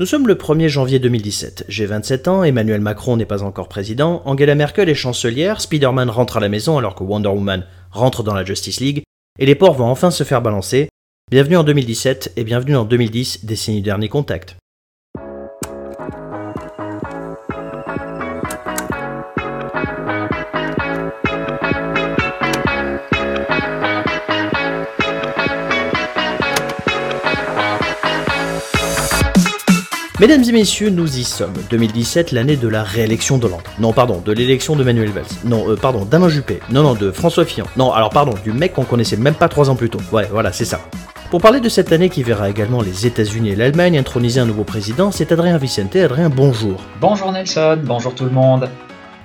[0.00, 1.66] Nous sommes le 1er janvier 2017.
[1.68, 6.38] J'ai 27 ans, Emmanuel Macron n'est pas encore président, Angela Merkel est chancelière, Spider-Man rentre
[6.38, 9.02] à la maison alors que Wonder Woman rentre dans la Justice League,
[9.38, 10.88] et les ports vont enfin se faire balancer.
[11.30, 14.56] Bienvenue en 2017 et bienvenue en 2010, décennie dernier contact.
[30.20, 31.54] Mesdames et messieurs, nous y sommes.
[31.70, 33.62] 2017, l'année de la réélection d'Hollande.
[33.78, 35.24] Non, pardon, de l'élection de Manuel Valls.
[35.46, 36.60] Non, euh, pardon, d'Alain Juppé.
[36.70, 37.64] Non, non, de François Fillon.
[37.78, 40.00] Non, alors pardon, du mec qu'on connaissait même pas trois ans plus tôt.
[40.12, 40.80] Ouais, voilà, c'est ça.
[41.30, 44.64] Pour parler de cette année qui verra également les États-Unis et l'Allemagne introniser un nouveau
[44.64, 45.96] président, c'est Adrien Vicente.
[45.96, 46.84] Adrien, bonjour.
[47.00, 48.68] Bonjour Nelson, bonjour tout le monde.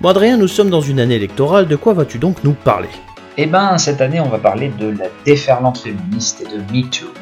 [0.00, 1.68] Bon, Adrien, nous sommes dans une année électorale.
[1.68, 2.88] De quoi vas-tu donc nous parler?
[3.36, 7.12] Eh ben, cette année, on va parler de la déferlante féministe et de MeToo.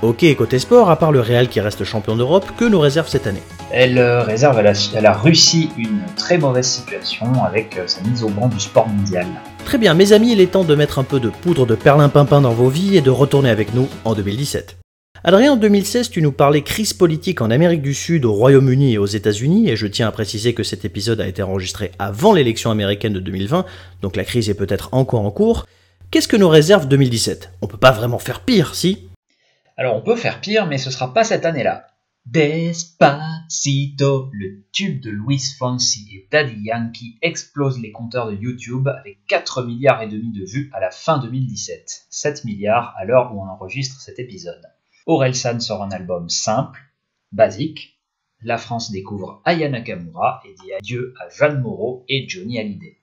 [0.00, 3.26] Ok, côté sport, à part le Real qui reste champion d'Europe, que nous réserve cette
[3.26, 8.22] année Elle euh, réserve à la, Russie une très mauvaise situation avec euh, sa mise
[8.22, 9.26] au banc du sport mondial.
[9.64, 12.40] Très bien, mes amis, il est temps de mettre un peu de poudre de perlimpinpin
[12.40, 14.76] dans vos vies et de retourner avec nous en 2017.
[15.24, 18.98] Adrien, en 2016, tu nous parlais crise politique en Amérique du Sud, au Royaume-Uni et
[18.98, 22.70] aux États-Unis, et je tiens à préciser que cet épisode a été enregistré avant l'élection
[22.70, 23.64] américaine de 2020,
[24.02, 25.66] donc la crise est peut-être encore en cours.
[26.12, 29.07] Qu'est-ce que nous réserve 2017 On peut pas vraiment faire pire, si?
[29.78, 31.86] Alors on peut faire pire, mais ce sera pas cette année-là.
[32.26, 39.24] Despacito, le tube de Luis Fonsi et Daddy Yankee explose les compteurs de YouTube avec
[39.28, 43.40] 4 milliards et demi de vues à la fin 2017, 7 milliards à l'heure où
[43.40, 44.60] on enregistre cet épisode.
[45.32, 46.80] San sort un album simple,
[47.30, 48.00] basique.
[48.42, 52.98] La France découvre Aya Nakamura et dit adieu à Jeanne Moreau et Johnny Hallyday.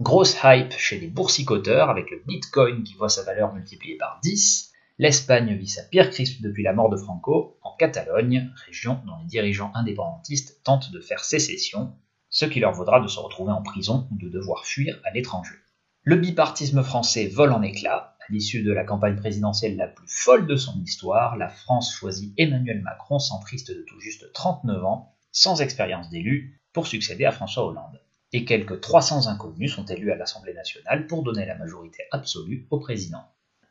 [0.00, 4.67] Grosse hype chez les boursicoteurs avec le Bitcoin qui voit sa valeur multipliée par 10
[5.00, 9.26] L'Espagne vit sa pire crise depuis la mort de Franco en Catalogne, région dont les
[9.26, 11.94] dirigeants indépendantistes tentent de faire sécession,
[12.30, 15.54] ce qui leur vaudra de se retrouver en prison ou de devoir fuir à l'étranger.
[16.02, 18.16] Le bipartisme français vole en éclats.
[18.18, 22.34] À l'issue de la campagne présidentielle la plus folle de son histoire, la France choisit
[22.36, 27.66] Emmanuel Macron, centriste de tout juste 39 ans, sans expérience d'élu, pour succéder à François
[27.66, 28.00] Hollande.
[28.32, 32.80] Et quelques 300 inconnus sont élus à l'Assemblée nationale pour donner la majorité absolue au
[32.80, 33.22] président.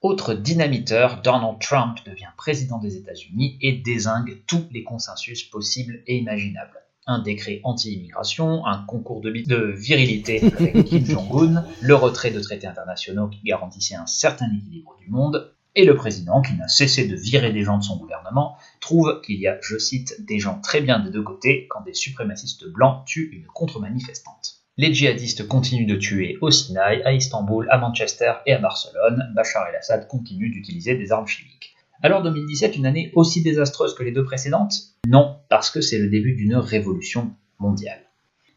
[0.04, 6.18] Autre dynamiteur, Donald Trump devient président des États-Unis et désingue tous les consensus possibles et
[6.18, 6.84] imaginables.
[7.08, 9.32] Un décret anti-immigration, un concours de,
[9.76, 15.10] virilité avec Kim Jong-un, le retrait de traités internationaux qui garantissaient un certain équilibre du
[15.10, 19.22] monde, et le président, qui n'a cessé de virer des gens de son gouvernement, trouve
[19.26, 22.68] qu'il y a, je cite, des gens très bien des deux côtés quand des suprémacistes
[22.68, 24.57] blancs tuent une contre-manifestante.
[24.80, 29.24] Les djihadistes continuent de tuer au Sinaï, à Istanbul, à Manchester et à Barcelone.
[29.34, 31.76] Bachar el-Assad continue d'utiliser des armes chimiques.
[32.04, 34.76] Alors 2017 une année aussi désastreuse que les deux précédentes?
[35.08, 38.02] Non, parce que c'est le début d'une révolution mondiale.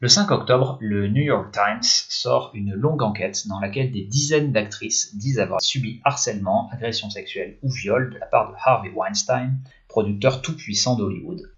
[0.01, 4.53] Le 5 octobre, le New York Times sort une longue enquête dans laquelle des dizaines
[4.53, 9.57] d'actrices disent avoir subi harcèlement, agression sexuelle ou viol de la part de Harvey Weinstein,
[9.89, 11.51] producteur tout-puissant d'Hollywood.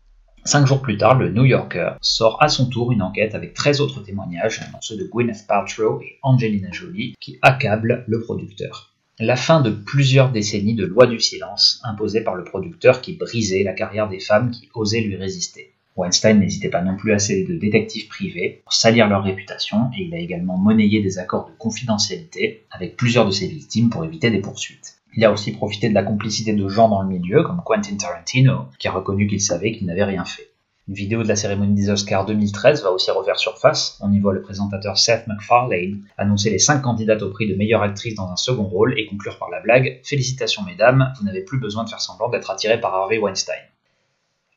[0.44, 3.80] Cinq jours plus tard, le New Yorker sort à son tour une enquête avec 13
[3.80, 8.92] autres témoignages, dont ceux de Gwyneth Paltrow et Angelina Jolie, qui accablent le producteur.
[9.20, 13.62] La fin de plusieurs décennies de loi du silence imposée par le producteur qui brisait
[13.62, 15.74] la carrière des femmes qui osaient lui résister.
[15.94, 20.02] Weinstein n'hésitait pas non plus à céder de détectives privés pour salir leur réputation et
[20.02, 24.30] il a également monnayé des accords de confidentialité avec plusieurs de ses victimes pour éviter
[24.30, 25.01] des poursuites.
[25.14, 28.66] Il a aussi profité de la complicité de gens dans le milieu, comme Quentin Tarantino,
[28.78, 30.48] qui a reconnu qu'il savait qu'il n'avait rien fait.
[30.88, 33.98] Une vidéo de la cérémonie des Oscars 2013 va aussi refaire surface.
[34.00, 37.82] On y voit le présentateur Seth MacFarlane annoncer les 5 candidates au prix de meilleure
[37.82, 41.60] actrice dans un second rôle et conclure par la blague Félicitations mesdames, vous n'avez plus
[41.60, 43.54] besoin de faire semblant d'être attiré par Harvey Weinstein.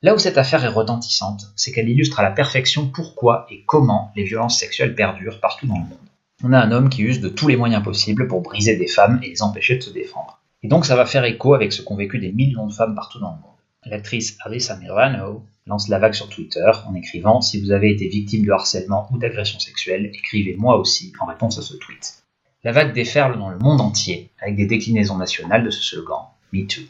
[0.01, 4.11] Là où cette affaire est retentissante, c'est qu'elle illustre à la perfection pourquoi et comment
[4.15, 5.97] les violences sexuelles perdurent partout dans le monde.
[6.43, 9.19] On a un homme qui use de tous les moyens possibles pour briser des femmes
[9.21, 10.39] et les empêcher de se défendre.
[10.65, 13.19] Et donc ça va faire écho avec ce qu'ont vécu des millions de femmes partout
[13.19, 13.53] dans le monde.
[13.85, 18.43] L'actrice Alyssa Milano lance la vague sur Twitter en écrivant Si vous avez été victime
[18.43, 22.23] de harcèlement ou d'agression sexuelle, écrivez moi aussi en réponse à ce tweet.
[22.63, 26.81] La vague déferle dans le monde entier avec des déclinaisons nationales de ce slogan MeToo.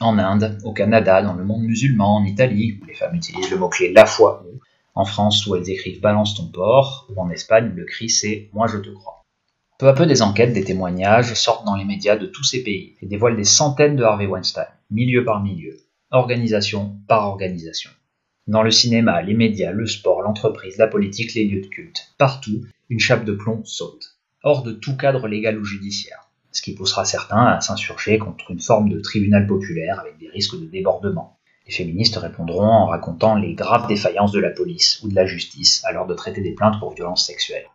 [0.00, 3.56] En Inde, au Canada, dans le monde musulman, en Italie, où les femmes utilisent le
[3.56, 4.44] mot-clé la foi
[4.94, 8.66] en France où elles écrivent balance ton porc, ou en Espagne le cri c'est moi
[8.66, 9.23] je te crois.
[9.76, 12.94] Peu à peu, des enquêtes, des témoignages sortent dans les médias de tous ces pays
[13.02, 15.76] et dévoilent des centaines de Harvey Weinstein, milieu par milieu,
[16.12, 17.90] organisation par organisation.
[18.46, 22.64] Dans le cinéma, les médias, le sport, l'entreprise, la politique, les lieux de culte, partout,
[22.88, 27.04] une chape de plomb saute, hors de tout cadre légal ou judiciaire, ce qui poussera
[27.04, 31.36] certains à s'insurger contre une forme de tribunal populaire avec des risques de débordement.
[31.66, 35.84] Les féministes répondront en racontant les graves défaillances de la police ou de la justice
[35.84, 37.66] à l'heure de traiter des plaintes pour violences sexuelles.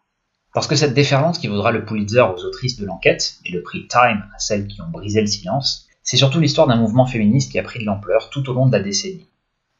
[0.59, 3.87] Parce que cette déferlance qui vaudra le Pulitzer aux autrices de l'enquête et le prix
[3.87, 7.59] Time à celles qui ont brisé le silence, c'est surtout l'histoire d'un mouvement féministe qui
[7.59, 9.29] a pris de l'ampleur tout au long de la décennie.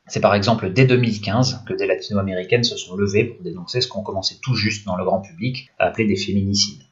[0.08, 4.04] C'est par exemple dès 2015 que des latino-américaines se sont levées pour dénoncer ce qu'on
[4.04, 6.84] commençait tout juste dans le grand public à appeler des féminicides.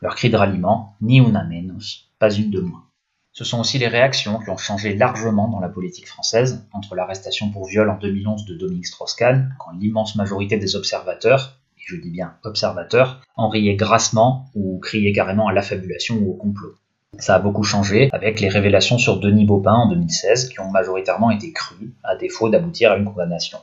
[0.00, 2.86] Leur cri de ralliement, ni una menos, pas une de moins.
[3.32, 7.52] Ce sont aussi les réactions qui ont changé largement dans la politique française, entre l'arrestation
[7.52, 12.34] pour viol en 2011 de Dominique Strauss-Kahn, quand l'immense majorité des observateurs, je dis bien
[12.44, 16.74] observateurs, en riaient grassement ou criaient carrément à l'affabulation ou au complot.
[17.18, 21.30] Ça a beaucoup changé avec les révélations sur Denis Baupin en 2016 qui ont majoritairement
[21.30, 23.58] été crues, à défaut d'aboutir à une condamnation.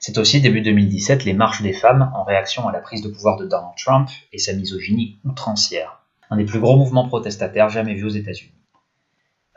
[0.00, 3.36] C'est aussi début 2017 les marches des femmes en réaction à la prise de pouvoir
[3.36, 6.00] de Donald Trump et sa misogynie outrancière.
[6.30, 8.57] Un des plus gros mouvements protestataires jamais vus aux États-Unis.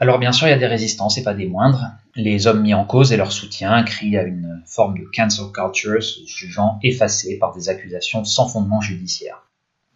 [0.01, 1.91] Alors bien sûr, il y a des résistances et pas des moindres.
[2.15, 6.01] Les hommes mis en cause et leur soutien crient à une forme de cancel culture,
[6.01, 9.43] se jugeant effacés par des accusations sans fondement judiciaire.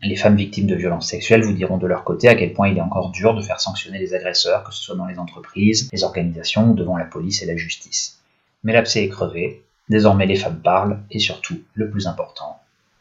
[0.03, 2.77] Les femmes victimes de violences sexuelles vous diront de leur côté à quel point il
[2.77, 6.03] est encore dur de faire sanctionner les agresseurs, que ce soit dans les entreprises, les
[6.03, 8.19] organisations ou devant la police et la justice.
[8.63, 12.59] Mais l'abcès est crevé, désormais les femmes parlent, et surtout, le plus important,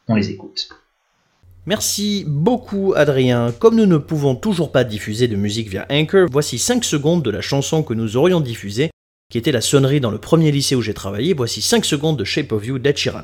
[0.08, 0.70] on les écoute.
[1.66, 3.50] Merci beaucoup Adrien.
[3.58, 7.31] Comme nous ne pouvons toujours pas diffuser de musique via Anchor, voici 5 secondes de
[7.31, 8.90] la chanson que nous aurions diffusée,
[9.31, 11.32] qui était la sonnerie dans le premier lycée où j'ai travaillé.
[11.32, 13.22] Voici 5 secondes de Shape of You d'Ed Sheeran.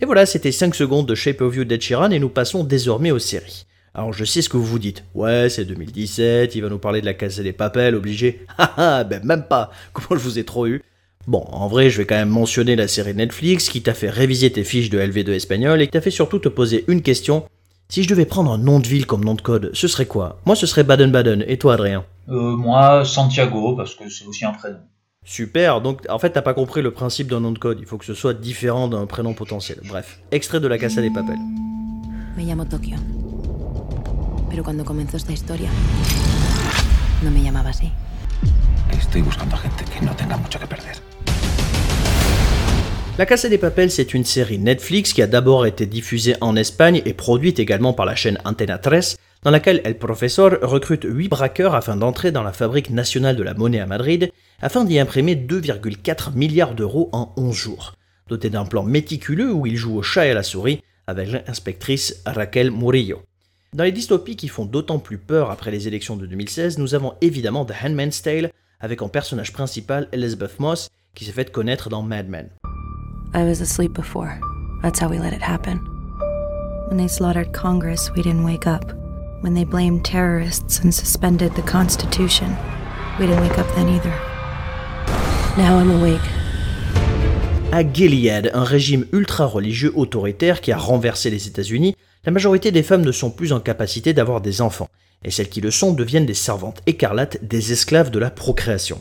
[0.00, 3.12] Et voilà, c'était 5 secondes de Shape of You d'Ed Sheeran et nous passons désormais
[3.12, 3.66] aux séries.
[3.94, 5.04] Alors je sais ce que vous vous dites.
[5.14, 8.44] Ouais, c'est 2017, il va nous parler de la casse des papels, obligé.
[8.58, 9.70] Haha, ben même pas.
[9.92, 10.82] Comment je vous ai trop eu.
[11.26, 14.50] Bon, en vrai, je vais quand même mentionner la série Netflix qui t'a fait réviser
[14.50, 17.44] tes fiches de LV2 espagnol et qui t'a fait surtout te poser une question.
[17.88, 20.40] Si je devais prendre un nom de ville comme nom de code, ce serait quoi?
[20.46, 21.44] Moi, ce serait Baden-Baden.
[21.46, 22.04] Et toi, Adrien?
[22.28, 24.78] Euh, moi, Santiago, parce que c'est aussi un prénom.
[25.24, 27.78] Super, donc en fait, t'as pas compris le principe d'un nom de code.
[27.80, 29.78] Il faut que ce soit différent d'un prénom potentiel.
[29.84, 31.38] Bref, extrait de la Casa des Papels.
[32.36, 32.96] Me llamo Tokio.
[34.48, 35.68] Pero cuando comenzó esta historia,
[37.22, 37.92] no me llamaba así.
[38.90, 41.09] Estoy buscando a gente que no tenga mucho que perder.
[43.18, 47.02] La Casa des Papels, c'est une série Netflix qui a d'abord été diffusée en Espagne
[47.04, 51.74] et produite également par la chaîne Antena 3, dans laquelle El Profesor recrute 8 braqueurs
[51.74, 54.30] afin d'entrer dans la fabrique nationale de la monnaie à Madrid,
[54.62, 57.94] afin d'y imprimer 2,4 milliards d'euros en 11 jours.
[58.28, 62.22] Doté d'un plan méticuleux où il joue au chat et à la souris avec l'inspectrice
[62.24, 63.22] Raquel Murillo.
[63.74, 67.14] Dans les dystopies qui font d'autant plus peur après les élections de 2016, nous avons
[67.20, 72.02] évidemment The Handmaid's Tale, avec en personnage principal Elizabeth Moss, qui s'est fait connaître dans
[72.02, 72.48] Mad Men.
[73.32, 74.40] I was asleep before.
[74.82, 75.78] That's how we let it happen.
[76.88, 78.92] When they slaughtered Congress, we didn't wake up.
[79.40, 82.56] When they blamed terrorists and suspended the Constitution,
[83.20, 84.12] we didn't wake up then either.
[85.56, 86.20] Now I'm awake.
[87.70, 91.94] À Gilead, un régime ultra-religieux autoritaire qui a renversé les États-Unis,
[92.24, 94.88] la majorité des femmes ne sont plus en capacité d'avoir des enfants,
[95.24, 99.00] et celles qui le sont deviennent des servantes écarlates, des esclaves de la procréation.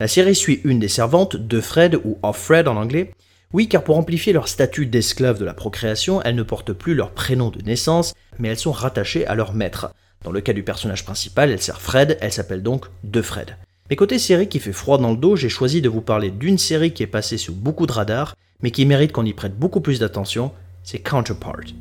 [0.00, 3.14] La série suit une des servantes, de Fred ou of Fred en anglais.
[3.52, 7.10] Oui, car pour amplifier leur statut d'esclave de la procréation, elles ne portent plus leur
[7.10, 9.92] prénom de naissance, mais elles sont rattachées à leur maître.
[10.22, 13.56] Dans le cas du personnage principal, elle sert Fred, elle s'appelle donc De Fred.
[13.88, 16.58] Mais côté série qui fait froid dans le dos, j'ai choisi de vous parler d'une
[16.58, 19.80] série qui est passée sous beaucoup de radars, mais qui mérite qu'on y prête beaucoup
[19.80, 20.52] plus d'attention,
[20.84, 21.74] c'est Counterpart.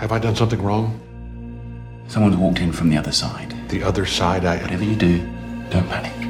[0.00, 0.92] Have I done something wrong?
[2.08, 3.52] Someone's walked in from the other side.
[3.68, 4.62] The other side, I.
[4.62, 5.18] Whatever you do,
[5.70, 6.27] don't panic.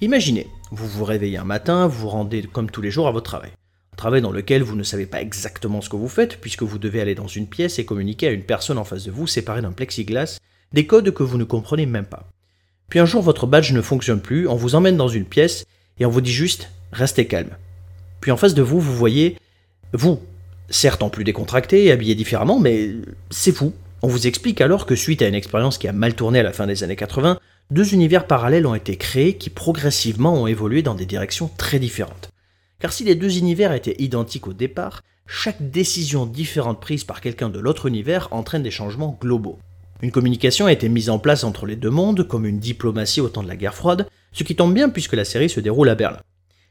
[0.00, 3.30] Imaginez, vous vous réveillez un matin, vous vous rendez comme tous les jours à votre
[3.30, 3.50] travail.
[3.94, 6.78] Un travail dans lequel vous ne savez pas exactement ce que vous faites, puisque vous
[6.78, 9.62] devez aller dans une pièce et communiquer à une personne en face de vous, séparée
[9.62, 10.38] d'un plexiglas,
[10.72, 12.28] des codes que vous ne comprenez même pas.
[12.88, 15.64] Puis un jour, votre badge ne fonctionne plus, on vous emmène dans une pièce
[15.98, 17.56] et on vous dit juste restez calme.
[18.20, 19.38] Puis en face de vous, vous voyez
[19.92, 20.20] vous,
[20.68, 22.90] certes en plus décontracté et habillé différemment, mais
[23.30, 23.72] c'est vous.
[24.02, 26.52] On vous explique alors que suite à une expérience qui a mal tourné à la
[26.52, 27.38] fin des années 80,
[27.70, 32.30] deux univers parallèles ont été créés qui progressivement ont évolué dans des directions très différentes.
[32.78, 37.48] Car si les deux univers étaient identiques au départ, chaque décision différente prise par quelqu'un
[37.48, 39.58] de l'autre univers entraîne des changements globaux.
[40.02, 43.28] Une communication a été mise en place entre les deux mondes, comme une diplomatie au
[43.28, 45.94] temps de la guerre froide, ce qui tombe bien puisque la série se déroule à
[45.94, 46.20] Berlin.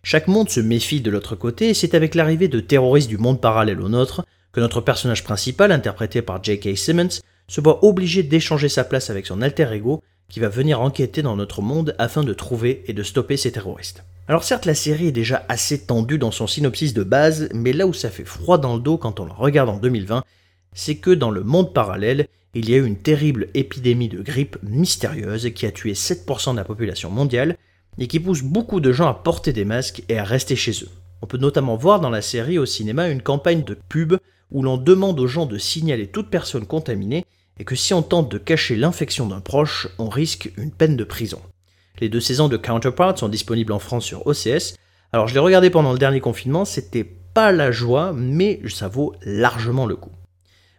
[0.04, 3.42] Chaque monde se méfie de l'autre côté, et c'est avec l'arrivée de terroristes du monde
[3.42, 6.78] parallèle au nôtre que notre personnage principal, interprété par J.K.
[6.78, 11.22] Simmons, se voit obligé d'échanger sa place avec son alter ego qui va venir enquêter
[11.22, 14.04] dans notre monde afin de trouver et de stopper ces terroristes.
[14.28, 17.86] Alors certes la série est déjà assez tendue dans son synopsis de base, mais là
[17.86, 20.24] où ça fait froid dans le dos quand on la regarde en 2020,
[20.74, 24.58] c'est que dans le monde parallèle, il y a eu une terrible épidémie de grippe
[24.64, 27.56] mystérieuse qui a tué 7% de la population mondiale
[28.00, 30.90] et qui pousse beaucoup de gens à porter des masques et à rester chez eux.
[31.22, 34.16] On peut notamment voir dans la série au cinéma une campagne de pub
[34.50, 37.24] où l'on demande aux gens de signaler toute personne contaminée
[37.60, 41.04] et que si on tente de cacher l'infection d'un proche, on risque une peine de
[41.04, 41.42] prison.
[42.00, 44.76] Les deux saisons de Counterpart sont disponibles en France sur OCS.
[45.12, 49.14] Alors je l'ai regardé pendant le dernier confinement, c'était pas la joie, mais ça vaut
[49.24, 50.12] largement le coup.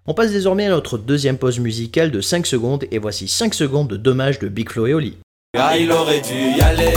[0.07, 3.89] On passe désormais à notre deuxième pause musicale de 5 secondes et voici 5 secondes
[3.89, 5.17] de dommages de Big Flo et Oli.
[5.57, 6.93] Ah, il aurait dû y aller,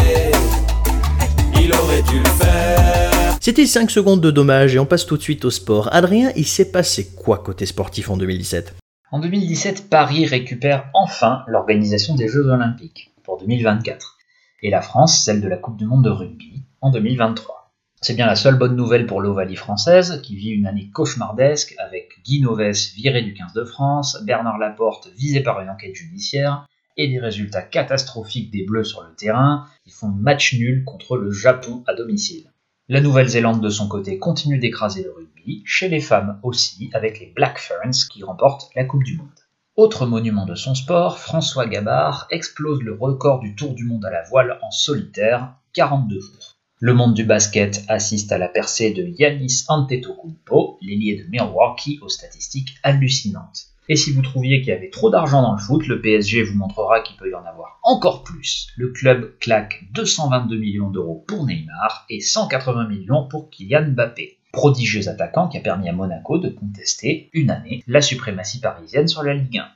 [1.62, 3.38] il aurait dû le faire.
[3.40, 5.88] C'était 5 secondes de dommages et on passe tout de suite au sport.
[5.94, 8.76] Adrien, il s'est passé quoi côté sportif en 2017
[9.10, 14.18] En 2017, Paris récupère enfin l'organisation des Jeux Olympiques pour 2024
[14.64, 17.72] et la France celle de la Coupe du Monde de rugby en 2023.
[18.02, 22.22] C'est bien la seule bonne nouvelle pour l'Ovalie française, qui vit une année cauchemardesque avec
[22.26, 27.08] Guy Novès viré du 15 de France, Bernard Laporte visé par une enquête judiciaire, et
[27.08, 31.82] des résultats catastrophiques des Bleus sur le terrain, qui font match nul contre le Japon
[31.88, 32.52] à domicile.
[32.90, 37.34] La Nouvelle-Zélande de son côté continue d'écraser le rugby, chez les femmes aussi, avec les
[37.36, 39.30] Black Ferns qui remportent la Coupe du Monde.
[39.76, 44.12] Autre monument de son sport, François Gabard explose le record du Tour du Monde à
[44.12, 46.58] la voile en solitaire, 42 jours.
[46.80, 52.10] Le monde du basket assiste à la percée de Yanis Antetokounmpo, l'ailier de Milwaukee aux
[52.10, 53.67] statistiques hallucinantes.
[53.90, 56.58] Et si vous trouviez qu'il y avait trop d'argent dans le foot, le PSG vous
[56.58, 58.68] montrera qu'il peut y en avoir encore plus.
[58.76, 65.08] Le club claque 222 millions d'euros pour Neymar et 180 millions pour Kylian Mbappé, prodigieux
[65.08, 69.34] attaquant qui a permis à Monaco de contester une année la suprématie parisienne sur la
[69.34, 69.68] Ligue 1.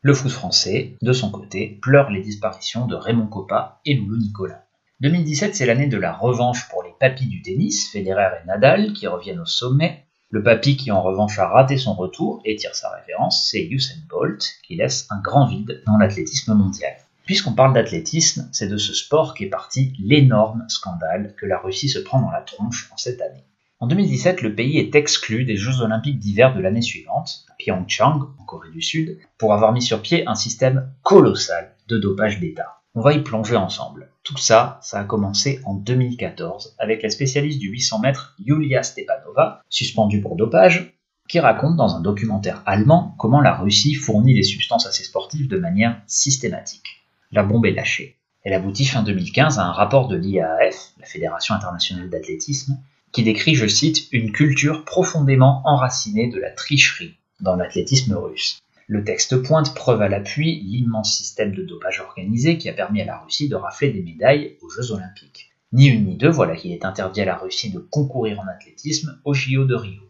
[0.00, 4.64] Le foot français, de son côté, pleure les disparitions de Raymond Coppa et Loulou Nicolas.
[5.02, 9.06] 2017, c'est l'année de la revanche pour les papis du tennis, Federer et Nadal, qui
[9.06, 10.04] reviennent au sommet.
[10.32, 14.00] Le papy qui en revanche a raté son retour et tire sa référence, c'est Usain
[14.08, 16.96] Bolt, qui laisse un grand vide dans l'athlétisme mondial.
[17.26, 21.98] Puisqu'on parle d'athlétisme, c'est de ce sport qu'est parti l'énorme scandale que la Russie se
[21.98, 23.44] prend dans la tronche en cette année.
[23.78, 28.22] En 2017, le pays est exclu des Jeux olympiques d'hiver de l'année suivante, à Pyeongchang,
[28.38, 32.81] en Corée du Sud, pour avoir mis sur pied un système colossal de dopage d'État.
[32.94, 34.10] On va y plonger ensemble.
[34.22, 39.62] Tout ça, ça a commencé en 2014 avec la spécialiste du 800 mètres Yulia Stepanova,
[39.70, 40.92] suspendue pour dopage,
[41.26, 45.48] qui raconte dans un documentaire allemand comment la Russie fournit des substances à ses sportifs
[45.48, 47.06] de manière systématique.
[47.30, 48.18] La bombe est lâchée.
[48.42, 52.78] Elle aboutit fin 2015 à un rapport de l'IAAF, la Fédération internationale d'athlétisme,
[53.10, 58.58] qui décrit, je cite, une culture profondément enracinée de la tricherie dans l'athlétisme russe.
[58.86, 63.04] Le texte pointe preuve à l'appui l'immense système de dopage organisé qui a permis à
[63.04, 65.52] la Russie de rafler des médailles aux Jeux olympiques.
[65.72, 69.20] Ni une ni deux, voilà qu'il est interdit à la Russie de concourir en athlétisme
[69.24, 70.02] aux JO de Rio.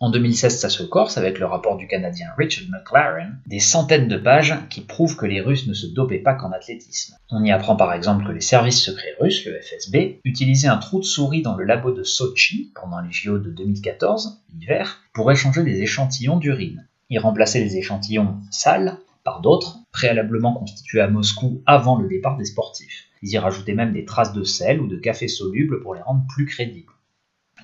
[0.00, 4.16] En 2016, ça se corse avec le rapport du Canadien Richard McLaren, des centaines de
[4.16, 7.16] pages qui prouvent que les Russes ne se dopaient pas qu'en athlétisme.
[7.30, 11.00] On y apprend par exemple que les services secrets russes, le FSB, utilisaient un trou
[11.00, 15.62] de souris dans le labo de Sochi pendant les JO de 2014, l'hiver, pour échanger
[15.64, 16.88] des échantillons d'urine.
[17.10, 22.44] Il remplaçait les échantillons sales par d'autres, préalablement constitués à Moscou avant le départ des
[22.44, 23.08] sportifs.
[23.22, 26.24] Ils y rajoutaient même des traces de sel ou de café soluble pour les rendre
[26.28, 26.92] plus crédibles.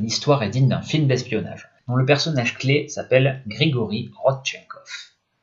[0.00, 4.88] L'histoire est digne d'un film d'espionnage, dont le personnage clé s'appelle Grigory Rodchenkov.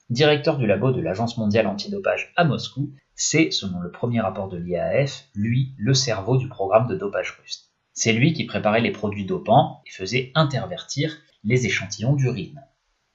[0.10, 4.58] Directeur du labo de l'Agence mondiale antidopage à Moscou, c'est, selon le premier rapport de
[4.58, 7.72] l'IAF, lui le cerveau du programme de dopage russe.
[7.94, 12.62] C'est lui qui préparait les produits dopants et faisait intervertir les échantillons d'urine.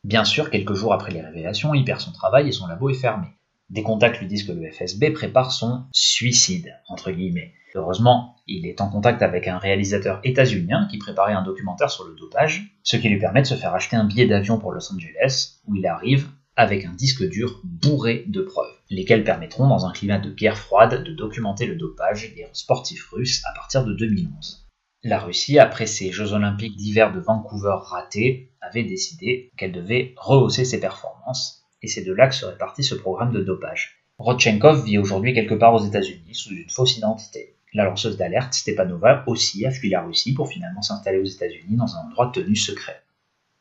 [0.08, 2.94] Bien sûr, quelques jours après les révélations, il perd son travail et son labo est
[2.94, 3.26] fermé.
[3.68, 7.52] Des contacts lui disent que le FSB prépare son suicide, entre guillemets.
[7.74, 12.14] Heureusement, il est en contact avec un réalisateur états-unien qui préparait un documentaire sur le
[12.14, 15.58] dopage, ce qui lui permet de se faire acheter un billet d'avion pour Los Angeles,
[15.66, 20.18] où il arrive avec un disque dur bourré de preuves, lesquelles permettront, dans un climat
[20.18, 24.67] de guerre froide, de documenter le dopage des sportifs russes à partir de 2011.
[25.04, 30.64] La Russie, après ses Jeux olympiques d'hiver de Vancouver ratés, avait décidé qu'elle devait rehausser
[30.64, 34.02] ses performances, et c'est de là que serait parti ce programme de dopage.
[34.18, 37.54] Rodchenkov vit aujourd'hui quelque part aux États-Unis sous une fausse identité.
[37.74, 41.94] La lanceuse d'alerte Stepanova aussi a fui la Russie pour finalement s'installer aux États-Unis dans
[41.94, 43.00] un endroit tenu secret.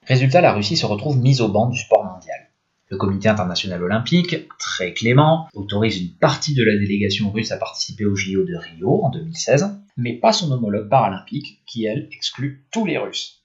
[0.07, 2.49] Résultat, la Russie se retrouve mise au banc du sport mondial.
[2.89, 8.05] Le comité international olympique, très clément, autorise une partie de la délégation russe à participer
[8.05, 12.85] au JO de Rio en 2016, mais pas son homologue paralympique, qui elle exclut tous
[12.85, 13.43] les Russes.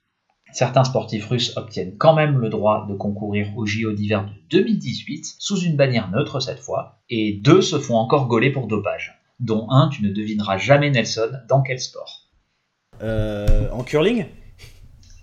[0.52, 5.36] Certains sportifs russes obtiennent quand même le droit de concourir au JO d'hiver de 2018,
[5.38, 9.70] sous une bannière neutre cette fois, et deux se font encore gauler pour dopage, dont
[9.70, 12.28] un tu ne devineras jamais Nelson dans quel sport.
[13.02, 14.26] Euh, en curling?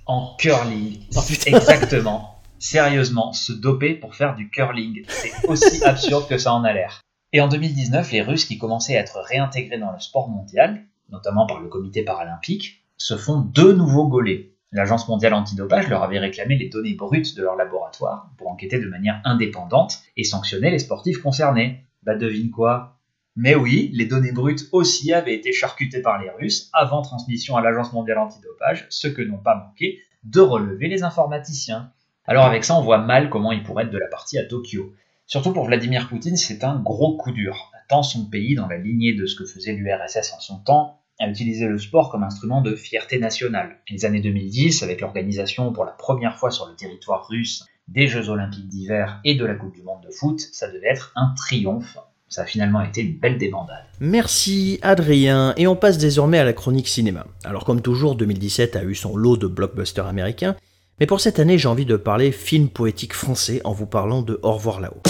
[0.08, 2.42] En curling, Oh, exactement.
[2.58, 7.02] Sérieusement, se doper pour faire du curling, c'est aussi absurde que ça en a l'air.
[7.32, 11.46] Et en 2019, les Russes qui commençaient à être réintégrés dans le sport mondial, notamment
[11.46, 14.56] par le comité paralympique, se font de nouveau gauler.
[14.72, 18.88] L'Agence mondiale antidopage leur avait réclamé les données brutes de leur laboratoire pour enquêter de
[18.88, 21.86] manière indépendante et sanctionner les sportifs concernés.
[22.04, 23.00] Bah devine quoi?
[23.36, 27.62] Mais oui, les données brutes aussi avaient été charcutées par les Russes avant transmission à
[27.62, 31.92] l'Agence mondiale antidopage, ce que n'ont pas manqué de relever les informaticiens.
[32.26, 34.94] Alors avec ça, on voit mal comment il pourrait être de la partie à Tokyo.
[35.26, 37.72] Surtout pour Vladimir Poutine, c'est un gros coup dur.
[37.90, 41.28] Tant son pays, dans la lignée de ce que faisait l'URSS en son temps, a
[41.28, 43.80] utilisé le sport comme instrument de fierté nationale.
[43.90, 48.30] Les années 2010, avec l'organisation pour la première fois sur le territoire russe des Jeux
[48.30, 51.98] olympiques d'hiver et de la Coupe du monde de foot, ça devait être un triomphe.
[52.28, 53.86] Ça a finalement été une belle débandade.
[54.00, 57.26] Merci Adrien, et on passe désormais à la chronique cinéma.
[57.44, 60.56] Alors comme toujours, 2017 a eu son lot de blockbusters américains,
[61.00, 64.40] mais pour cette année, j'ai envie de parler film poétique français en vous parlant de
[64.44, 65.02] Au revoir là-haut.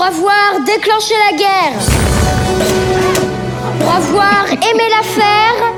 [0.00, 1.78] Pour avoir déclenché la guerre,
[3.80, 5.74] pour avoir aimé la faire,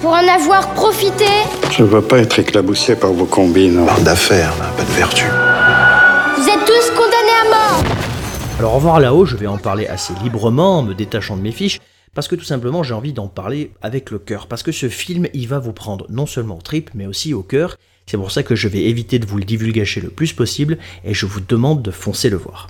[0.00, 1.24] pour en avoir profité,
[1.72, 3.84] Je ne veux pas être éclaboussé par vos combines.
[4.04, 5.24] D'affaires, pas de vertu.
[6.36, 7.82] vous êtes tous condamnés à mort.
[8.60, 11.50] Alors au revoir là-haut, je vais en parler assez librement en me détachant de mes
[11.50, 11.80] fiches,
[12.14, 15.26] parce que tout simplement j'ai envie d'en parler avec le cœur, parce que ce film
[15.34, 17.76] il va vous prendre non seulement au trip, mais aussi au cœur.
[18.08, 21.12] C'est pour ça que je vais éviter de vous le divulgacher le plus possible, et
[21.12, 22.68] je vous demande de foncer le voir.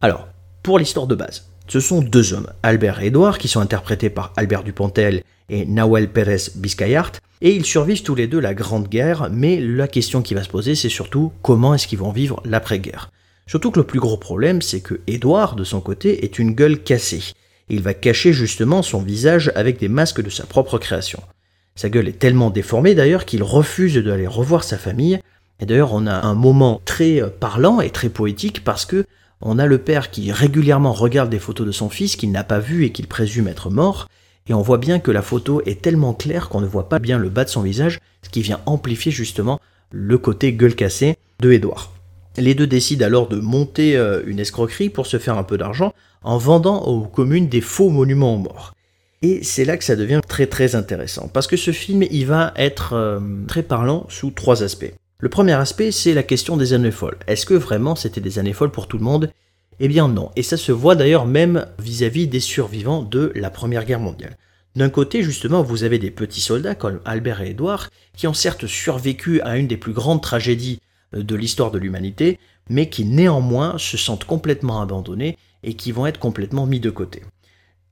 [0.00, 0.28] Alors,
[0.62, 4.32] pour l'histoire de base, ce sont deux hommes, Albert et Edouard, qui sont interprétés par
[4.36, 9.28] Albert Dupontel et Nawel Pérez Biscayart, et ils survivent tous les deux la Grande Guerre,
[9.30, 13.10] mais la question qui va se poser, c'est surtout comment est-ce qu'ils vont vivre l'après-guerre.
[13.46, 16.82] Surtout que le plus gros problème, c'est que Edouard, de son côté, est une gueule
[16.82, 17.22] cassée.
[17.68, 21.22] Il va cacher justement son visage avec des masques de sa propre création.
[21.74, 25.20] Sa gueule est tellement déformée d'ailleurs qu'il refuse d'aller revoir sa famille.
[25.60, 29.06] Et d'ailleurs, on a un moment très euh, parlant et très poétique parce que
[29.40, 32.60] on a le père qui régulièrement regarde des photos de son fils qu'il n'a pas
[32.60, 34.08] vu et qu'il présume être mort.
[34.48, 37.18] Et on voit bien que la photo est tellement claire qu'on ne voit pas bien
[37.18, 41.52] le bas de son visage, ce qui vient amplifier justement le côté gueule cassée de
[41.52, 41.92] Edouard.
[42.36, 45.92] Les deux décident alors de monter euh, une escroquerie pour se faire un peu d'argent
[46.22, 48.74] en vendant aux communes des faux monuments aux morts.
[49.22, 52.52] Et c'est là que ça devient très très intéressant, parce que ce film, il va
[52.56, 54.92] être euh, très parlant sous trois aspects.
[55.20, 57.16] Le premier aspect, c'est la question des années folles.
[57.28, 59.30] Est-ce que vraiment c'était des années folles pour tout le monde?
[59.78, 63.84] Eh bien non, et ça se voit d'ailleurs même vis-à-vis des survivants de la Première
[63.84, 64.36] Guerre mondiale.
[64.74, 68.66] D'un côté, justement, vous avez des petits soldats comme Albert et Édouard, qui ont certes
[68.66, 70.80] survécu à une des plus grandes tragédies
[71.14, 76.06] euh, de l'histoire de l'humanité, mais qui néanmoins se sentent complètement abandonnés et qui vont
[76.06, 77.22] être complètement mis de côté.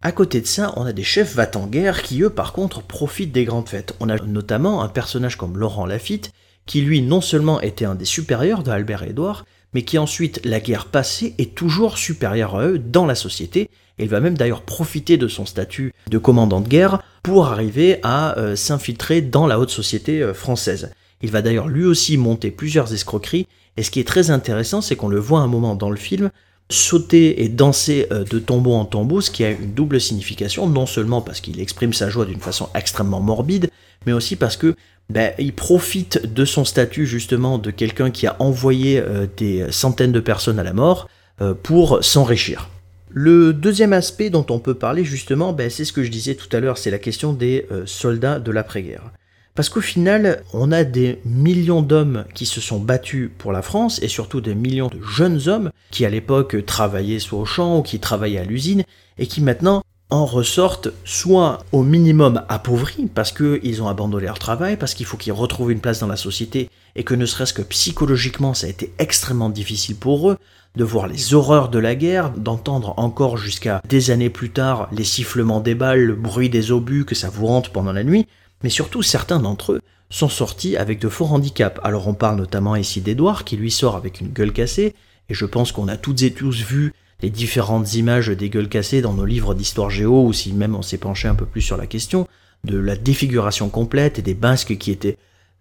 [0.03, 2.81] À côté de ça, on a des chefs va en guerre qui, eux, par contre,
[2.83, 3.95] profitent des grandes fêtes.
[4.01, 6.33] On a notamment un personnage comme Laurent Lafitte,
[6.65, 10.59] qui lui, non seulement était un des supérieurs de Albert Édouard, mais qui ensuite, la
[10.59, 14.63] guerre passée, est toujours supérieur à eux dans la société, et il va même d'ailleurs
[14.63, 19.61] profiter de son statut de commandant de guerre pour arriver à euh, s'infiltrer dans la
[19.61, 20.93] haute société euh, française.
[21.21, 24.97] Il va d'ailleurs lui aussi monter plusieurs escroqueries, et ce qui est très intéressant, c'est
[24.97, 26.31] qu'on le voit un moment dans le film,
[26.71, 30.87] sauter et danser euh, de tombeau en tombeau, ce qui a une double signification, non
[30.87, 33.69] seulement parce qu'il exprime sa joie d'une façon extrêmement morbide,
[34.07, 34.75] mais aussi parce que
[35.11, 40.13] ben, il profite de son statut justement de quelqu'un qui a envoyé euh, des centaines
[40.13, 41.09] de personnes à la mort
[41.41, 42.71] euh, pour s'enrichir.
[43.13, 46.49] Le deuxième aspect dont on peut parler justement, ben, c'est ce que je disais tout
[46.57, 49.11] à l'heure, c'est la question des soldats de l'après-guerre.
[49.61, 54.01] Parce qu'au final, on a des millions d'hommes qui se sont battus pour la France
[54.03, 57.83] et surtout des millions de jeunes hommes qui à l'époque travaillaient soit au champ ou
[57.83, 58.85] qui travaillaient à l'usine
[59.19, 64.79] et qui maintenant en ressortent soit au minimum appauvris parce qu'ils ont abandonné leur travail,
[64.79, 67.61] parce qu'il faut qu'ils retrouvent une place dans la société et que ne serait-ce que
[67.61, 70.39] psychologiquement ça a été extrêmement difficile pour eux
[70.75, 75.05] de voir les horreurs de la guerre, d'entendre encore jusqu'à des années plus tard les
[75.05, 78.27] sifflements des balles, le bruit des obus que ça vous hante pendant la nuit,
[78.63, 81.81] mais surtout certains d'entre eux sont sortis avec de forts handicaps.
[81.85, 84.95] Alors on parle notamment ici d'Edouard qui lui sort avec une gueule cassée,
[85.29, 86.93] et je pense qu'on a toutes et tous vu
[87.23, 90.83] les différentes images des gueules cassées dans nos livres d'histoire géo, ou si même on
[90.83, 92.27] s'est penché un peu plus sur la question,
[92.65, 95.17] de la défiguration complète et des basques qui étaient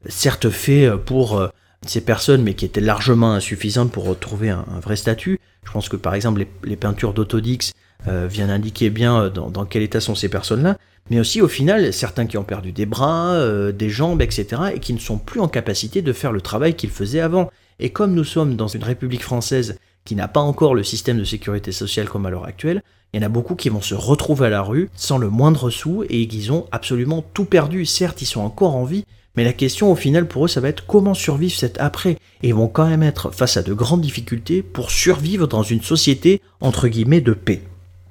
[0.07, 1.49] certes faits pour euh,
[1.85, 5.39] ces personnes, mais qui étaient largement insuffisantes pour retrouver un, vrai statut.
[5.65, 7.73] Je pense que par exemple les, peintures d'Autodix
[8.07, 10.77] euh, viennent indiquer bien euh, dans, quel état sont ces personnes-là,
[11.09, 14.79] mais aussi au final certains qui ont perdu des bras, euh, des jambes, etc., et
[14.79, 17.49] qui ne sont plus en capacité de faire le travail qu'ils faisaient avant.
[17.79, 21.23] Et comme nous sommes dans une République française qui n'a pas encore le système de
[21.23, 22.81] sécurité sociale comme à l'heure actuelle,
[23.13, 25.69] il y en a beaucoup qui vont se retrouver à la rue sans le moindre
[25.69, 27.85] sou et qui ont absolument tout perdu.
[27.85, 30.69] Certes, ils sont encore en vie, Mais la question au final pour eux, ça va
[30.69, 32.17] être comment survivre cet après?
[32.43, 35.81] Et ils vont quand même être face à de grandes difficultés pour survivre dans une
[35.81, 37.61] société entre guillemets de paix.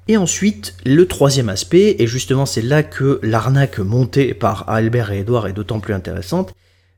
[0.09, 5.19] Et ensuite, le troisième aspect, et justement c'est là que l'arnaque montée par Albert et
[5.19, 6.55] Edouard est d'autant plus intéressante,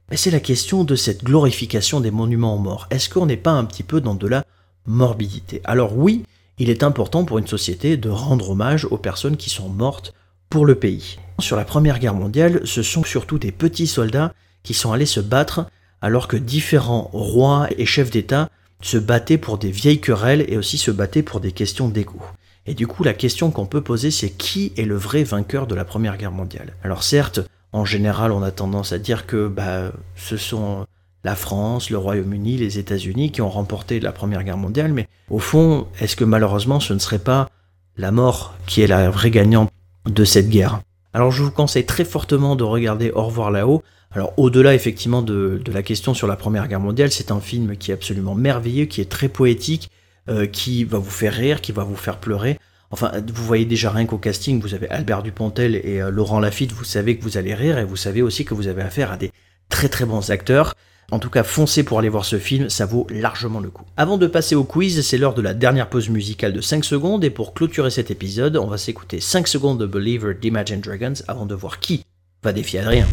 [0.09, 2.87] ben, c'est la question de cette glorification des monuments aux morts.
[2.89, 4.45] Est-ce qu'on n'est pas un petit peu dans de la
[4.85, 5.59] morbidité?
[5.65, 6.23] Alors oui,
[6.57, 10.13] il est important pour une société de rendre hommage aux personnes qui sont mortes
[10.49, 11.19] pour le pays.
[11.39, 15.19] Sur la Première Guerre mondiale, ce sont surtout des petits soldats qui sont allés se
[15.19, 15.65] battre
[16.01, 18.49] alors que différents rois et chefs d'État
[18.81, 22.21] se battaient pour des vieilles querelles et aussi se battaient pour des questions d'égo.
[22.65, 25.75] Et du coup, la question qu'on peut poser, c'est qui est le vrai vainqueur de
[25.75, 26.73] la Première Guerre mondiale?
[26.83, 27.39] Alors certes,
[27.73, 30.85] en général, on a tendance à dire que bah, ce sont
[31.23, 35.39] la France, le Royaume-Uni, les États-Unis qui ont remporté la Première Guerre mondiale, mais au
[35.39, 37.49] fond, est-ce que malheureusement ce ne serait pas
[37.97, 39.71] la mort qui est la vraie gagnante
[40.05, 40.81] de cette guerre?
[41.13, 43.83] Alors je vous conseille très fortement de regarder Au revoir là-haut.
[44.11, 47.91] Alors au-delà effectivement de, la question sur la Première Guerre mondiale, c'est un film qui
[47.91, 49.89] est absolument merveilleux, qui est très poétique,
[50.29, 52.59] euh, qui va vous faire rire, qui va vous faire pleurer.
[52.91, 56.73] Enfin, vous voyez déjà rien qu'au casting, vous avez Albert Dupontel et euh, Laurent Lafitte,
[56.73, 59.17] vous savez que vous allez rire et vous savez aussi que vous avez affaire à
[59.17, 59.31] des
[59.69, 60.75] très très bons acteurs.
[61.11, 63.85] En tout cas, foncez pour aller voir ce film, ça vaut largement le coup.
[63.97, 67.23] Avant de passer au quiz, c'est l'heure de la dernière pause musicale de 5 secondes
[67.23, 71.45] et pour clôturer cet épisode, on va s'écouter 5 secondes de Believer d'Imagine Dragons avant
[71.45, 72.05] de voir qui
[72.43, 73.07] va défier Adrien.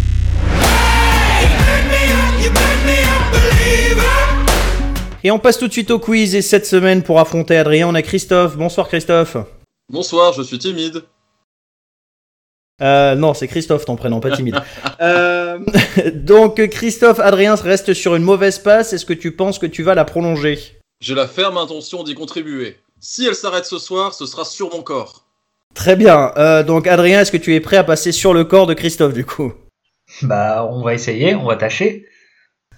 [5.24, 7.94] Et on passe tout de suite au quiz et cette semaine pour affronter Adrien, on
[7.94, 8.56] a Christophe.
[8.56, 9.36] Bonsoir Christophe.
[9.90, 11.02] Bonsoir, je suis timide.
[12.80, 14.60] Euh, non, c'est Christophe ton prénom, pas timide.
[15.00, 15.60] Euh,
[16.12, 18.92] donc Christophe, Adrien reste sur une mauvaise passe.
[18.92, 20.58] Est-ce que tu penses que tu vas la prolonger?
[21.00, 22.76] J'ai la ferme intention d'y contribuer.
[22.98, 25.24] Si elle s'arrête ce soir, ce sera sur mon corps.
[25.74, 26.32] Très bien.
[26.36, 29.12] Euh, donc Adrien, est-ce que tu es prêt à passer sur le corps de Christophe
[29.12, 29.52] du coup?
[30.22, 32.06] Bah, on va essayer, on va tâcher.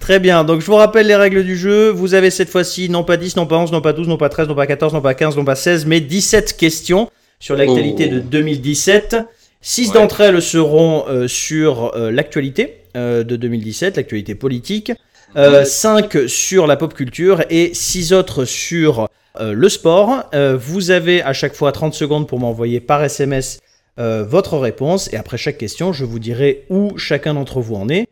[0.01, 1.91] Très bien, donc je vous rappelle les règles du jeu.
[1.91, 4.31] Vous avez cette fois-ci non pas 10, non pas 11, non pas 12, non pas
[4.31, 8.09] 13, non pas 14, non pas 15, non pas 16, mais 17 questions sur l'actualité
[8.09, 9.17] de 2017.
[9.61, 14.93] 6 d'entre elles seront euh, sur euh, l'actualité euh, de 2017, l'actualité politique.
[15.37, 19.07] 5 sur la pop culture et 6 autres sur
[19.41, 20.25] le sport.
[20.59, 23.61] vous avez à chaque fois 30 secondes pour m'envoyer par SMS
[23.97, 28.09] votre réponse et après chaque question, je vous dirai où chacun d'entre vous en est.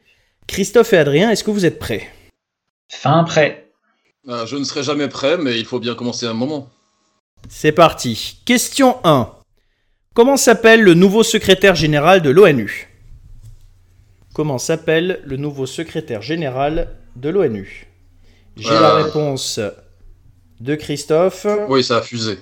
[0.49, 2.09] Christophe et Adrien, est-ce que vous êtes prêts?
[2.89, 3.71] Fin prêt.
[4.29, 6.69] Euh, je ne serai jamais prêt, mais il faut bien commencer un moment.
[7.49, 8.41] C'est parti.
[8.45, 9.31] Question 1.
[10.15, 12.89] Comment s'appelle le nouveau secrétaire général de l'ONU?
[14.35, 17.87] Comment s'appelle le nouveau secrétaire général de l'ONU?
[18.57, 19.05] J'ai la euh.
[19.05, 19.61] réponse
[20.61, 21.47] de Christophe.
[21.69, 22.39] Oui, ça a fusé.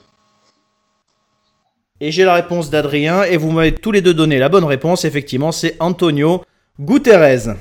[2.00, 5.04] Et j'ai la réponse d'Adrien, et vous m'avez tous les deux donné la bonne réponse.
[5.04, 6.44] Effectivement, c'est Antonio
[6.78, 7.56] Guterres.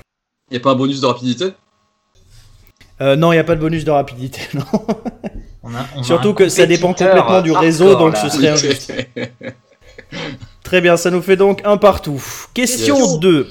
[0.51, 1.53] Y a pas un bonus de rapidité?
[3.01, 6.03] Euh, Non, il n'y a pas de bonus de rapidité, non.
[6.03, 8.93] Surtout que ça dépend complètement du réseau, donc ce serait injuste.
[10.63, 12.23] Très bien, ça nous fait donc un partout.
[12.53, 13.49] Question 2.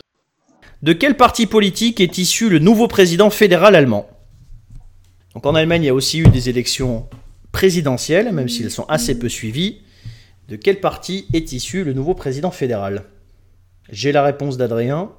[0.82, 4.08] De quel parti politique est issu le nouveau président fédéral allemand?
[5.34, 7.08] Donc en Allemagne, il y a aussi eu des élections
[7.52, 9.80] présidentielles, même si elles sont assez peu suivies.
[10.48, 13.04] De quel parti est issu le nouveau président fédéral?
[13.90, 15.10] J'ai la réponse d'Adrien.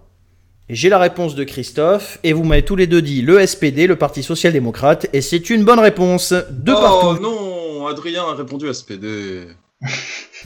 [0.68, 3.98] J'ai la réponse de Christophe, et vous m'avez tous les deux dit le SPD, le
[3.98, 7.22] Parti Social-Démocrate, et c'est une bonne réponse de oh, partout.
[7.22, 9.48] non, Adrien a répondu SPD.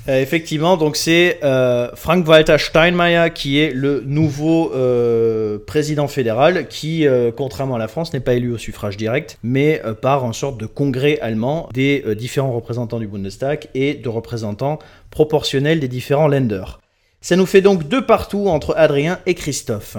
[0.07, 7.05] Euh, effectivement, donc c'est euh, Frank-Walter Steinmeier qui est le nouveau euh, président fédéral qui,
[7.35, 10.67] contrairement à la France, n'est pas élu au suffrage direct, mais par une sorte de
[10.67, 14.79] congrès allemand des différents représentants du Bundestag et de représentants
[15.11, 16.79] proportionnels des différents lenders.
[17.21, 19.97] Ça nous fait donc deux partout entre Adrien et Christophe.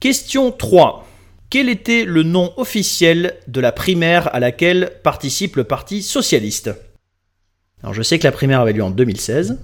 [0.00, 1.06] Question 3.
[1.50, 6.70] Quel était le nom officiel de la primaire à laquelle participe le Parti socialiste?
[7.82, 9.58] Alors je sais que la primaire avait lieu en 2016,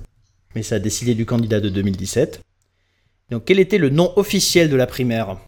[0.54, 2.40] mais ça a décidé du candidat de 2017.
[3.30, 5.38] Donc quel était le nom officiel de la primaire?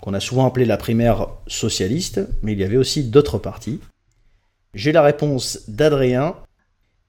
[0.00, 3.80] Qu'on a souvent appelé la primaire socialiste, mais il y avait aussi d'autres partis.
[4.74, 6.36] J'ai la réponse d'Adrien